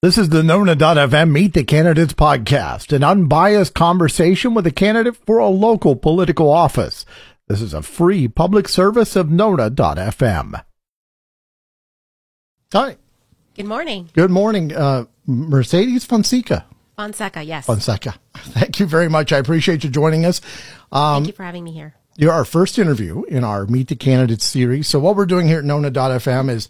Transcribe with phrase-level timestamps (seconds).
[0.00, 5.38] This is the Nona.fm Meet the Candidates podcast, an unbiased conversation with a candidate for
[5.38, 7.04] a local political office.
[7.48, 10.62] This is a free public service of Nona.fm.
[12.72, 12.96] Hi.
[13.56, 14.08] Good morning.
[14.12, 16.64] Good morning, uh, Mercedes Fonseca.
[16.96, 17.66] Fonseca, yes.
[17.66, 18.14] Fonseca.
[18.36, 19.32] Thank you very much.
[19.32, 20.40] I appreciate you joining us.
[20.92, 21.96] Thank you for having me here.
[22.16, 24.86] You're our first interview in our Meet the Candidates series.
[24.86, 26.68] So what we're doing here at Nona.fm is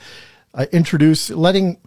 [0.55, 1.79] uh, introduce, letting,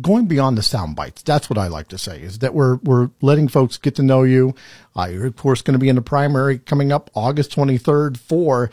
[0.00, 1.22] going beyond the sound bites.
[1.22, 4.22] That's what I like to say is that we're, we're letting folks get to know
[4.22, 4.54] you.
[4.96, 8.70] Uh, you're of course going to be in the primary coming up August 23rd for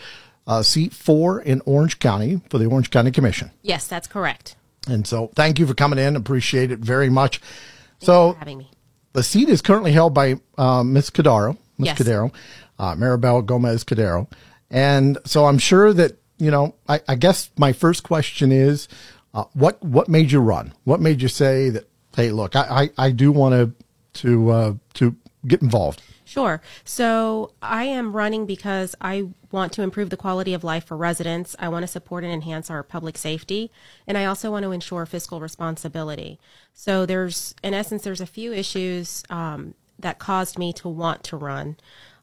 [0.47, 3.51] uh, seat four in Orange County for the Orange County Commission.
[3.61, 4.55] Yes, that's correct.
[4.87, 6.15] And so thank you for coming in.
[6.15, 7.39] Appreciate it very much.
[7.39, 8.69] Thank you So having me.
[9.13, 11.09] the seat is currently held by uh, Ms.
[11.09, 11.85] Cordero, Ms.
[11.87, 11.97] Yes.
[11.99, 12.33] Cordero,
[12.77, 14.29] uh, Maribel Gomez Cordero.
[14.69, 18.87] And so I'm sure that, you know, I, I guess my first question is
[19.35, 20.73] uh, what what made you run?
[20.85, 24.73] What made you say that, hey, look, I, I, I do want to to uh,
[24.95, 26.01] to get involved?
[26.23, 26.61] Sure.
[26.83, 31.55] So I am running because I want to improve the quality of life for residents.
[31.59, 33.71] I want to support and enhance our public safety.
[34.07, 36.39] And I also want to ensure fiscal responsibility.
[36.73, 41.37] So there's, in essence, there's a few issues um, that caused me to want to
[41.37, 41.77] run.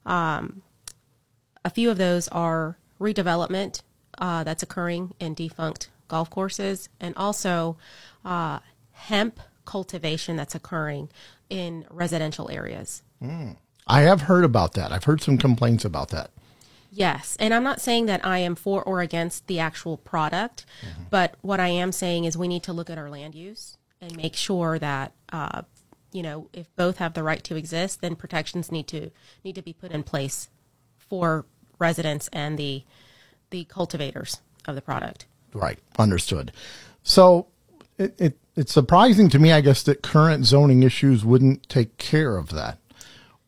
[0.04, 0.62] Um,
[1.64, 3.82] a few of those are redevelopment
[4.22, 7.76] uh, that's occurring in defunct golf courses, and also
[8.24, 8.60] uh,
[8.92, 11.08] hemp cultivation that's occurring
[11.50, 13.02] in residential areas.
[13.88, 14.92] I have heard about that.
[14.92, 16.30] I've heard some complaints about that.
[16.92, 20.66] Yes, and I'm not saying that I am for or against the actual product,
[21.10, 24.16] but what I am saying is we need to look at our land use and
[24.16, 25.62] make sure that uh,
[26.12, 29.10] you know if both have the right to exist, then protections need to
[29.42, 30.48] need to be put in place
[30.98, 31.44] for
[31.78, 32.84] residents and the
[33.52, 35.26] the cultivators of the product.
[35.54, 35.78] Right.
[35.98, 36.50] Understood.
[37.04, 37.46] So
[37.98, 42.36] it, it it's surprising to me, I guess, that current zoning issues wouldn't take care
[42.36, 42.78] of that.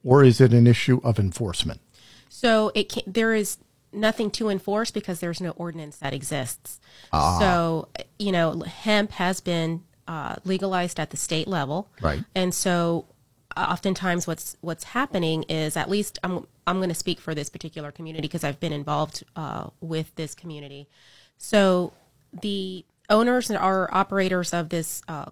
[0.05, 1.81] Or is it an issue of enforcement?
[2.29, 3.59] So it can, there is
[3.93, 6.79] nothing to enforce because there's no ordinance that exists.
[7.13, 7.89] So
[8.19, 12.23] you know, hemp has been uh, legalized at the state level, Right.
[12.35, 13.07] And so,
[13.57, 17.93] oftentimes, what's what's happening is, at least I'm I'm going to speak for this particular
[17.93, 20.89] community because I've been involved uh, with this community.
[21.37, 21.93] So
[22.33, 25.27] the owners or operators of this uh,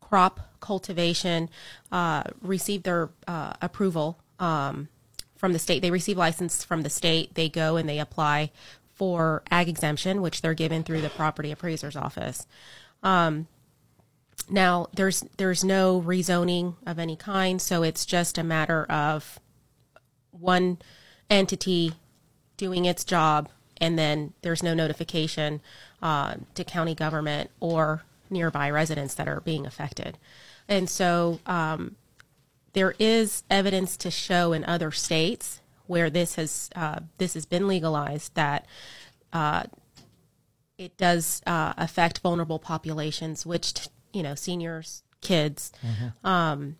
[0.00, 1.48] crop cultivation
[1.90, 4.88] uh, receive their uh, approval um,
[5.36, 5.82] from the state.
[5.82, 7.34] They receive license from the state.
[7.34, 8.50] They go and they apply
[8.94, 12.46] for ag exemption, which they're given through the property appraiser's office.
[13.02, 13.48] Um,
[14.48, 19.40] now, there's there's no rezoning of any kind, so it's just a matter of
[20.32, 20.78] one
[21.30, 21.92] entity
[22.56, 23.48] doing its job,
[23.80, 25.60] and then there's no notification
[26.02, 30.18] uh, to county government or nearby residents that are being affected.
[30.68, 31.96] And so um,
[32.72, 37.68] there is evidence to show in other states where this has uh, this has been
[37.68, 38.66] legalized that
[39.32, 39.64] uh,
[40.78, 45.72] it does uh, affect vulnerable populations, which t- you know seniors, kids,
[46.24, 46.76] um,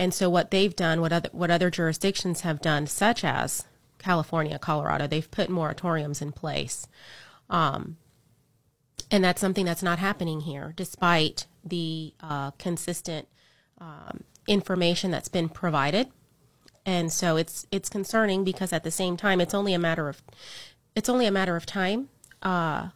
[0.00, 3.66] and so what they've done, what other what other jurisdictions have done, such as
[3.98, 6.88] California, Colorado, they've put moratoriums in place,
[7.50, 7.98] um,
[9.10, 13.28] and that's something that's not happening here, despite the uh, consistent
[13.76, 16.08] um, information that's been provided.
[16.86, 20.22] And so it's it's concerning because at the same time, it's only a matter of
[20.96, 22.08] it's only a matter of time
[22.40, 22.88] uh,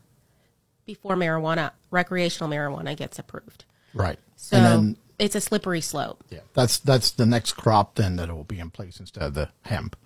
[0.86, 3.66] before marijuana, recreational marijuana, gets approved.
[3.92, 4.18] Right.
[4.36, 6.24] So it's a slippery slope.
[6.30, 9.48] yeah, that's that's the next crop then that will be in place instead of the
[9.62, 9.96] hemp.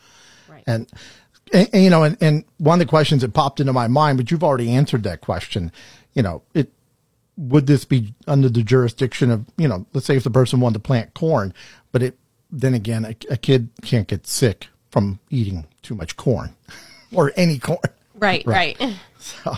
[0.48, 0.64] Right.
[0.66, 0.91] And,
[1.52, 4.19] and, and, you know, and, and one of the questions that popped into my mind,
[4.19, 5.72] but you've already answered that question.
[6.14, 6.72] You know, it
[7.36, 10.74] would this be under the jurisdiction of you know, let's say if the person wanted
[10.74, 11.54] to plant corn,
[11.92, 12.19] but it
[12.50, 16.54] then again, a, a kid can't get sick from eating too much corn
[17.14, 17.78] or any corn.
[18.14, 18.80] Right, right.
[19.20, 19.56] So,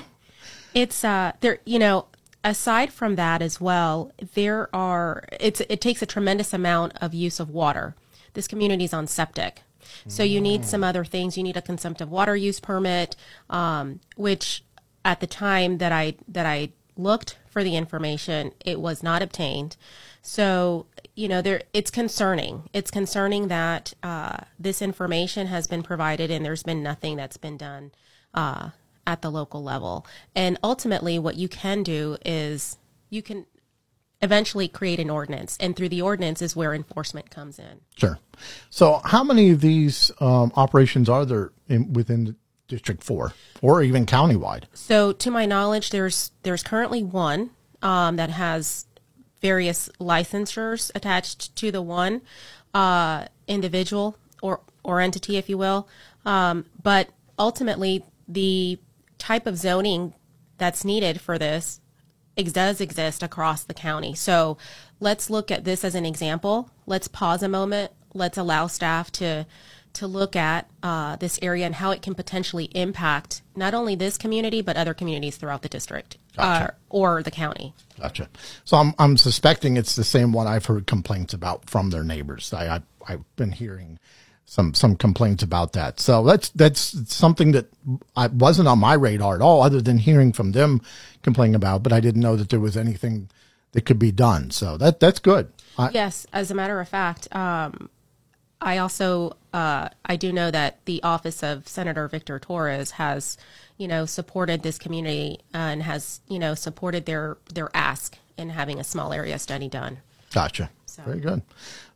[0.75, 2.07] It's uh there you know,
[2.45, 7.41] aside from that as well, there are it's it takes a tremendous amount of use
[7.41, 7.95] of water.
[8.35, 9.63] This community is on septic.
[10.07, 11.37] So you need some other things.
[11.37, 13.17] You need a consumptive water use permit,
[13.49, 14.63] um, which
[15.05, 19.77] at the time that I that I looked for the information, it was not obtained.
[20.23, 22.69] So you know, there it's concerning.
[22.73, 27.57] It's concerning that uh, this information has been provided and there's been nothing that's been
[27.57, 27.91] done
[28.35, 28.71] uh,
[29.11, 30.07] at the local level.
[30.37, 32.79] And ultimately, what you can do is
[33.11, 33.45] you can
[34.23, 37.81] eventually create an ordinance, and through the ordinance is where enforcement comes in.
[37.97, 38.19] sure.
[38.71, 42.37] So, how many of these um, operations are there in, within
[42.69, 44.65] District Four, or even countywide?
[44.75, 47.51] So, to my knowledge, there's there's currently one
[47.83, 48.87] um, that has
[49.41, 52.21] various licensures attached to the one
[52.75, 55.89] uh, individual or or entity, if you will.
[56.25, 57.09] Um, but
[57.39, 58.79] ultimately, the
[59.21, 60.15] type of zoning
[60.59, 61.81] that's needed for this
[62.37, 64.15] ex- does exist across the county.
[64.15, 64.59] So
[64.99, 66.71] let's look at this as an example.
[66.87, 67.93] Let's pause a moment.
[68.15, 69.47] Let's allow staff to
[69.93, 74.17] to look at uh, this area and how it can potentially impact not only this
[74.17, 76.73] community but other communities throughout the district Gotcha.
[76.73, 77.75] uh, or the county.
[78.01, 78.29] Gotcha.
[78.65, 82.53] So I'm I'm suspecting it's the same one I've heard complaints about from their neighbors.
[82.53, 83.99] I, I I've been hearing
[84.45, 86.01] some some complaints about that.
[86.01, 86.81] So that's that's
[87.13, 87.67] something that
[88.17, 90.81] I wasn't on my radar at all, other than hearing from them
[91.23, 91.83] complaining about.
[91.83, 93.31] But I didn't know that there was anything
[93.73, 94.51] that could be done.
[94.51, 95.53] So that that's good.
[95.79, 97.91] I, Yes, as a matter of fact, um,
[98.61, 103.39] I also uh, I do know that the office of Senator Victor Torres has,
[103.79, 108.81] you know, supported this community and has you know supported their their ask in having
[108.81, 109.99] a small area study done.
[110.33, 110.71] Gotcha.
[111.05, 111.43] Very good.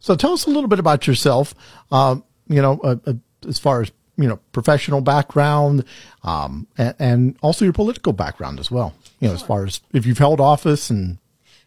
[0.01, 1.55] So tell us a little bit about yourself.
[1.91, 3.13] Um, you know, uh, uh,
[3.49, 5.85] as far as you know, professional background,
[6.23, 8.95] um, and, and also your political background as well.
[9.21, 11.19] You know, as far as if you've held office and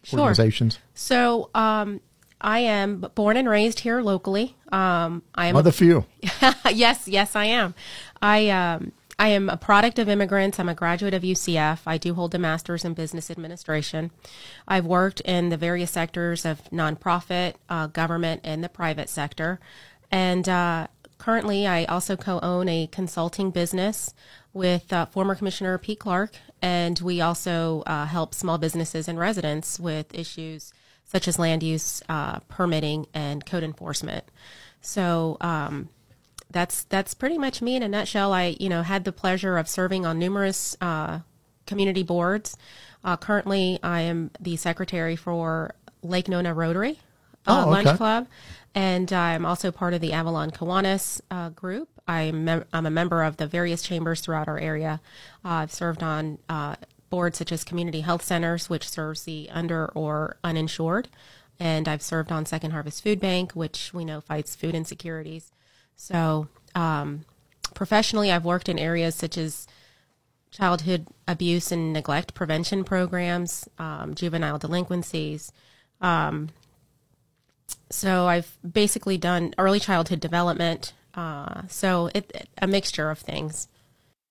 [0.04, 0.20] Sure.
[0.20, 0.78] organizations.
[0.94, 2.00] So um,
[2.40, 4.56] I am born and raised here locally.
[4.72, 6.06] Um, I am One of the few.
[6.72, 7.74] yes, yes, I am.
[8.22, 10.60] I um, I am a product of immigrants.
[10.60, 11.80] I'm a graduate of UCF.
[11.86, 14.12] I do hold a master's in business administration.
[14.68, 19.58] I've worked in the various sectors of nonprofit, uh, government, and the private sector.
[20.10, 20.86] And uh,
[21.18, 24.14] currently, I also co-own a consulting business
[24.52, 26.32] with uh, former Commissioner Pete Clark,
[26.62, 30.72] and we also uh, help small businesses and residents with issues
[31.04, 34.24] such as land use, uh, permitting, and code enforcement.
[34.80, 35.88] So um,
[36.50, 38.32] that's that's pretty much me in a nutshell.
[38.32, 41.20] I you know had the pleasure of serving on numerous uh,
[41.66, 42.56] community boards.
[43.04, 46.98] Uh, currently, I am the secretary for Lake Nona Rotary
[47.46, 47.96] uh, Oh, Lunch.
[47.96, 48.26] Club,
[48.78, 51.88] and I'm also part of the Avalon Kiwanis uh, group.
[52.06, 55.00] I'm mem- I'm a member of the various chambers throughout our area.
[55.44, 56.76] Uh, I've served on uh,
[57.10, 61.08] boards such as Community Health Centers, which serves the under or uninsured,
[61.58, 65.50] and I've served on Second Harvest Food Bank, which we know fights food insecurities.
[65.96, 66.46] So,
[66.76, 67.24] um,
[67.74, 69.66] professionally, I've worked in areas such as
[70.52, 75.50] childhood abuse and neglect prevention programs, um, juvenile delinquencies.
[76.00, 76.50] Um,
[77.90, 80.92] so I've basically done early childhood development.
[81.14, 83.68] Uh, so it, it- a mixture of things.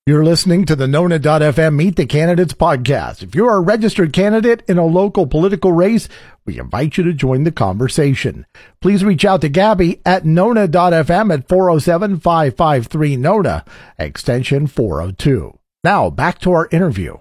[0.05, 3.23] You're listening to the Nona.fm Meet the Candidates podcast.
[3.23, 6.07] If you're a registered candidate in a local political race,
[6.45, 8.45] we invite you to join the conversation.
[8.79, 13.65] Please reach out to Gabby at Nona.fm at 407-553-NONA,
[13.99, 15.59] extension 402.
[15.83, 17.17] Now, back to our interview.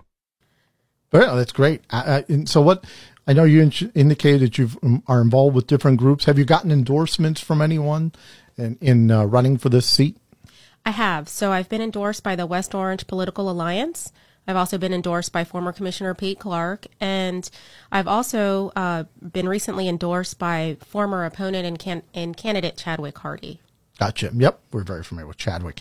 [1.12, 1.82] Well, that's great.
[1.90, 2.84] Uh, uh, so what,
[3.26, 6.24] I know you in- indicated that you are involved with different groups.
[6.26, 8.12] Have you gotten endorsements from anyone
[8.56, 10.16] in, in uh, running for this seat?
[10.84, 11.28] I have.
[11.28, 14.12] So I've been endorsed by the West Orange Political Alliance.
[14.46, 17.50] I've also been endorsed by former Commissioner Pete Clark, and
[17.90, 23.60] I've also uh, been recently endorsed by former opponent and, can- and candidate Chadwick Hardy.
[23.98, 24.30] Gotcha.
[24.32, 24.60] Yep.
[24.70, 25.80] We're very familiar with Chadwick.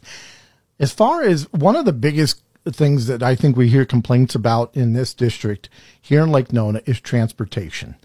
[0.79, 4.75] As far as one of the biggest things that I think we hear complaints about
[4.75, 5.69] in this district
[6.01, 7.95] here in Lake Nona is transportation.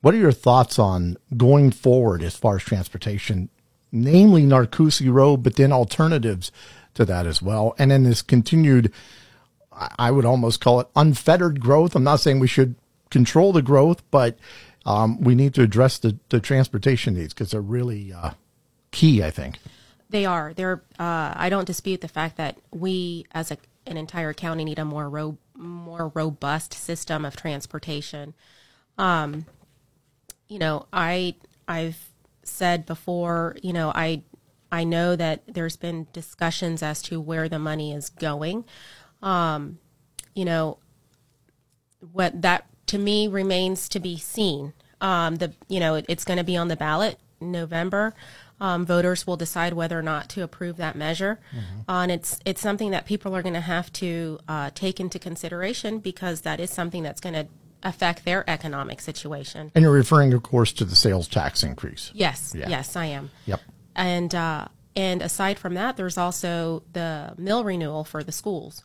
[0.00, 3.48] What are your thoughts on going forward as far as transportation,
[3.90, 6.52] namely Narcoossee Road, but then alternatives
[6.94, 7.74] to that as well?
[7.78, 8.92] And then this continued,
[9.72, 11.96] I I would almost call it unfettered growth.
[11.96, 12.76] I'm not saying we should
[13.10, 14.38] control the growth, but
[14.84, 18.30] um, we need to address the, the transportation needs because they're really uh,
[18.92, 19.58] key, I think.
[20.08, 20.54] They are.
[20.54, 20.82] They're.
[20.98, 24.84] Uh, I don't dispute the fact that we, as a, an entire county, need a
[24.84, 28.34] more ro- more robust system of transportation.
[28.98, 29.46] Um,
[30.48, 32.10] you know, I I've
[32.42, 33.56] said before.
[33.62, 34.22] You know, I
[34.70, 38.64] I know that there's been discussions as to where the money is going.
[39.22, 39.78] Um,
[40.34, 40.78] you know,
[42.12, 44.72] what that to me remains to be seen.
[45.00, 48.14] Um, the you know it, it's going to be on the ballot in November.
[48.58, 51.38] Um, voters will decide whether or not to approve that measure,
[51.88, 55.18] uh, and it's it's something that people are going to have to uh, take into
[55.18, 57.46] consideration because that is something that's going to
[57.82, 59.70] affect their economic situation.
[59.74, 62.10] And you're referring, of course, to the sales tax increase.
[62.14, 62.68] Yes, Yeah.
[62.70, 63.30] yes, I am.
[63.44, 63.60] Yep.
[63.94, 68.84] And uh, and aside from that, there's also the mill renewal for the schools.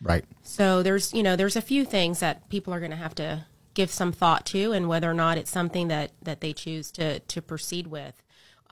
[0.00, 0.24] Right.
[0.42, 3.46] So there's you know there's a few things that people are going to have to
[3.74, 7.18] give some thought to, and whether or not it's something that that they choose to
[7.20, 8.22] to proceed with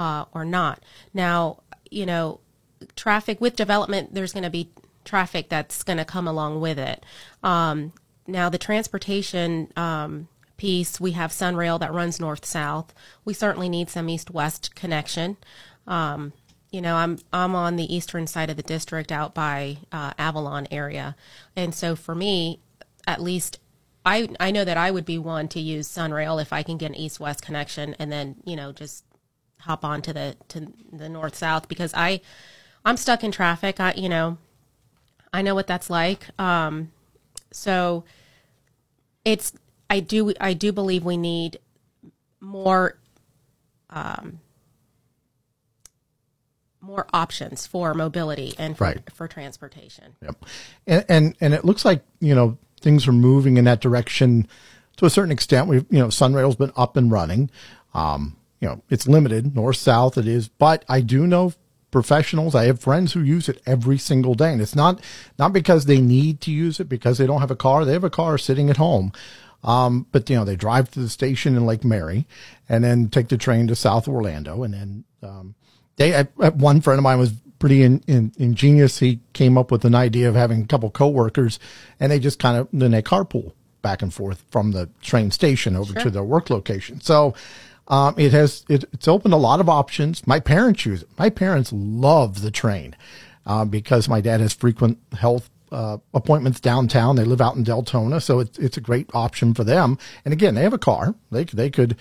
[0.01, 0.83] uh, or not.
[1.15, 2.41] Now you know
[2.97, 4.71] traffic with development, there's going to be
[5.05, 7.05] traffic that's going to come along with it.
[7.43, 7.93] Um,
[8.27, 10.29] now the transportation um,
[10.61, 11.01] piece.
[11.01, 12.93] We have Sunrail that runs north south.
[13.25, 15.39] We certainly need some east west connection.
[15.87, 16.35] Um,
[16.71, 20.69] you know, I'm I'm on the eastern side of the district, out by uh, Avalon
[20.71, 21.17] area,
[21.57, 22.61] and so for me,
[23.07, 23.59] at least,
[24.05, 26.91] I I know that I would be one to use Sunrail if I can get
[26.91, 29.05] an east west connection, and then you know just
[29.63, 32.21] hop on to the to the north south because I
[32.85, 33.81] I'm stuck in traffic.
[33.81, 34.39] I you know
[35.33, 36.27] I know what that's like.
[36.41, 36.91] Um,
[37.53, 38.05] so
[39.25, 39.53] it's
[39.89, 41.59] I do I do believe we need
[42.41, 42.97] more
[43.91, 44.41] um,
[46.81, 49.13] more options for mobility and for, Right.
[49.13, 50.17] for transportation.
[50.23, 50.45] Yep.
[50.87, 54.49] And, and and it looks like you know things are moving in that direction
[54.97, 55.69] to a certain extent.
[55.69, 57.51] We've you know Sunrail's been up and running.
[57.93, 61.53] Um, you know it's limited north south it is, but I do know
[61.91, 62.55] professionals.
[62.55, 65.01] I have friends who use it every single day, and it's not
[65.39, 67.85] not because they need to use it because they don't have a car.
[67.85, 69.13] They have a car sitting at home.
[69.63, 72.27] Um, but you know they drive to the station in Lake Mary,
[72.69, 75.55] and then take the train to South Orlando, and then um,
[75.97, 78.99] they I- one friend of mine was pretty in, in, ingenious.
[79.01, 81.59] He came up with an idea of having a couple coworkers,
[81.99, 83.53] and they just kind of then they carpool
[83.83, 87.01] back and forth from the train station over to their work location.
[87.01, 87.35] So
[87.91, 90.27] um, it has it, it's opened a lot of options.
[90.27, 91.09] My parents use it.
[91.19, 92.97] My parents love the train
[93.45, 95.51] uh, because my dad has frequent health.
[95.73, 97.15] Uh, appointments downtown.
[97.15, 99.99] They live out in Deltona, so it's it's a great option for them.
[100.25, 101.15] And again, they have a car.
[101.31, 101.97] They they could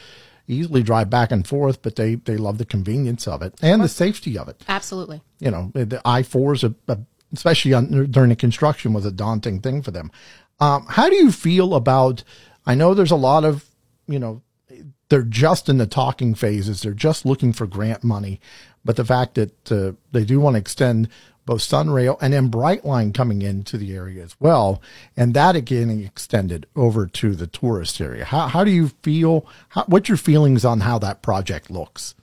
[0.48, 3.88] easily drive back and forth, but they they love the convenience of it and the
[3.88, 4.64] safety of it.
[4.68, 5.22] Absolutely.
[5.40, 6.98] You know, the I four is a, a
[7.32, 10.12] especially on, during the construction was a daunting thing for them.
[10.60, 12.24] Um, how do you feel about?
[12.66, 13.66] I know there's a lot of
[14.08, 14.42] you know
[15.10, 16.82] they're just in the talking phases.
[16.82, 18.40] They're just looking for grant money,
[18.86, 21.10] but the fact that uh, they do want to extend
[21.46, 24.82] both Sunrail and then Brightline coming into the area as well,
[25.18, 28.24] and that again extended over to the tourist area.
[28.24, 29.48] How how do you feel?
[29.70, 32.14] How, what's your feelings on how that project looks?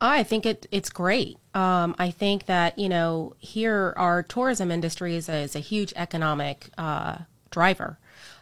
[0.00, 1.38] I think it it's great.
[1.54, 5.92] Um, I think that you know here our tourism industry is a, is a huge
[5.94, 7.18] economic uh,
[7.50, 7.98] driver,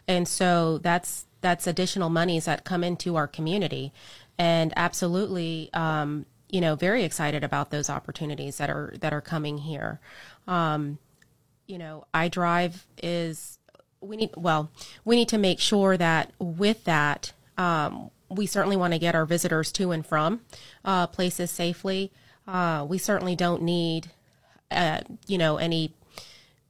[0.07, 3.93] and so that's that's additional monies that come into our community,
[4.37, 9.59] and absolutely, um, you know, very excited about those opportunities that are that are coming
[9.59, 9.99] here.
[10.47, 10.99] Um,
[11.67, 13.59] you know, iDrive is
[14.01, 14.71] we need well,
[15.05, 19.25] we need to make sure that with that, um, we certainly want to get our
[19.25, 20.41] visitors to and from
[20.85, 22.11] uh, places safely.
[22.47, 24.09] Uh, we certainly don't need,
[24.71, 25.93] uh, you know, any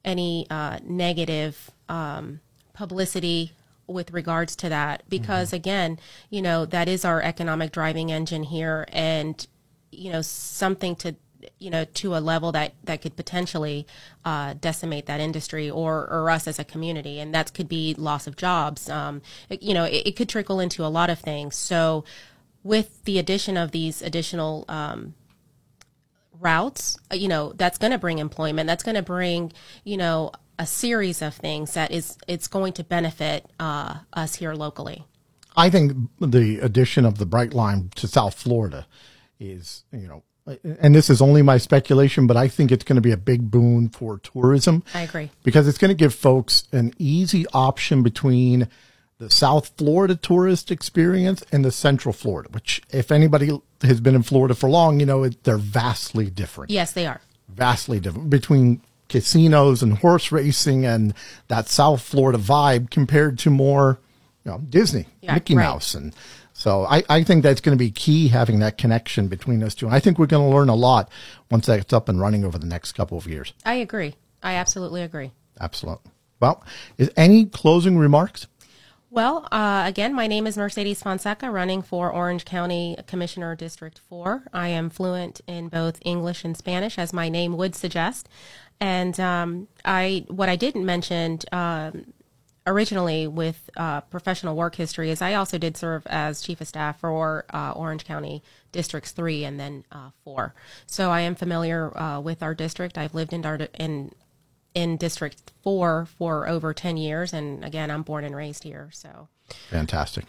[0.04, 2.40] any uh, negative um,
[2.72, 3.52] publicity
[3.92, 5.98] with regards to that because again
[6.30, 9.46] you know that is our economic driving engine here and
[9.90, 11.14] you know something to
[11.58, 13.86] you know to a level that that could potentially
[14.24, 17.18] uh, decimate that industry or or us as a community.
[17.18, 18.90] And that could be loss of jobs.
[18.90, 21.56] Um, it- you know it, it could trickle into a lot of things.
[21.56, 22.04] So
[22.62, 25.14] with the addition of these additional um,
[26.38, 28.66] routes, uh, you know, that's going to bring employment.
[28.66, 29.52] That's going to bring,
[29.84, 34.52] you know, a series of things that is it's going to benefit uh, us here
[34.54, 35.04] locally.
[35.56, 38.86] I think the addition of the Brightline to South Florida
[39.40, 40.22] is, you know,
[40.80, 43.50] and this is only my speculation, but I think it's going to be a big
[43.50, 45.30] boon for tourism I agree.
[45.42, 48.68] because it's going to give folks an easy option between
[49.18, 53.50] the South Florida tourist experience and the Central Florida, which, if anybody
[53.82, 57.20] has been in Florida for long, you know, it, they're vastly different Yes, they are.
[57.48, 61.12] vastly different between casinos and horse racing and
[61.48, 64.00] that South Florida vibe compared to more,
[64.44, 65.64] you know, Disney, Yeah, Mickey right.
[65.64, 65.94] Mouse.
[65.94, 66.14] And
[66.54, 69.86] so I, I think that's going to be key having that connection between those two.
[69.86, 71.10] And I think we're going to learn a lot
[71.50, 73.52] once that's up and running over the next couple of years.
[73.66, 74.14] I agree.
[74.42, 75.32] I absolutely agree.
[75.60, 76.10] Absolutely.
[76.40, 76.64] Well,
[76.96, 78.46] is any closing remarks?
[79.12, 84.44] Well, uh, again, my name is Mercedes Fonseca, running for Orange County Commissioner District 4.
[84.52, 88.28] I am fluent in both English and Spanish, as my name would suggest.
[88.80, 92.12] And um, I, what I didn't mention um,
[92.66, 97.00] originally with uh, professional work history is I also did serve as chief of staff
[97.00, 100.54] for uh, Orange County Districts 3 and then uh, 4.
[100.86, 102.96] So I am familiar uh, with our district.
[102.96, 104.12] I've lived in, our, in
[104.74, 107.32] in District 4 for over 10 years.
[107.32, 108.90] And again, I'm born and raised here.
[108.92, 109.28] So,
[109.68, 110.26] Fantastic.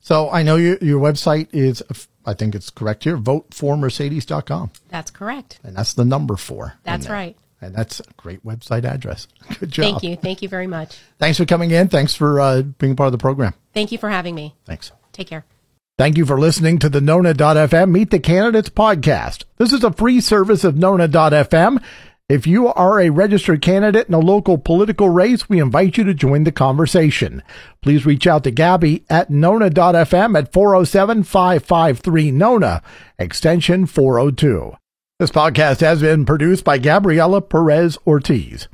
[0.00, 1.82] So I know your, your website is,
[2.24, 4.70] I think it's correct here, voteformercedes.com.
[4.88, 5.60] that's correct.
[5.62, 6.74] And that's the number four.
[6.84, 7.36] That's right.
[7.60, 9.28] And that's a great website address.
[9.60, 9.84] Good job.
[9.84, 10.16] Thank you.
[10.16, 10.98] Thank you very much.
[11.18, 11.88] Thanks for coming in.
[11.88, 13.54] Thanks for uh, being part of the program.
[13.74, 14.54] Thank you for having me.
[14.64, 14.92] Thanks.
[15.12, 15.44] Take care.
[15.98, 19.44] Thank you for listening to the Nona.fm Meet the Candidates podcast.
[19.58, 21.82] This is a free service of Nona.fm.
[22.30, 26.14] If you are a registered candidate in a local political race, we invite you to
[26.14, 27.42] join the conversation.
[27.82, 32.82] Please reach out to Gabby at nona.fm at 407-553-NONA,
[33.18, 34.76] extension 402.
[35.20, 38.68] This podcast has been produced by Gabriela Perez Ortiz.